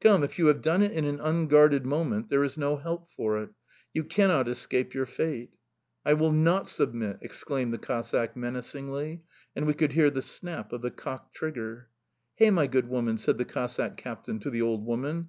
[0.00, 3.36] Come, if you have done it in an unguarded moment there is no help for
[3.42, 3.50] it!
[3.92, 5.50] You cannot escape your fate!"
[6.02, 10.80] "I will not submit!" exclaimed the Cossack menacingly, and we could hear the snap of
[10.80, 11.90] the cocked trigger.
[12.36, 15.28] "Hey, my good woman!" said the Cossack captain to the old woman.